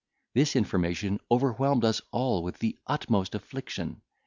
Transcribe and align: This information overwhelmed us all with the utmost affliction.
This 0.33 0.55
information 0.55 1.19
overwhelmed 1.29 1.85
us 1.85 2.01
all 2.09 2.41
with 2.41 2.57
the 2.57 2.75
utmost 2.87 3.35
affliction. 3.35 4.01